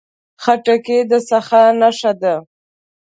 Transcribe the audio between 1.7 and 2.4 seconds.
نښه ده.